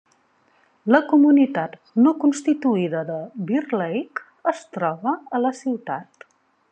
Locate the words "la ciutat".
5.47-6.31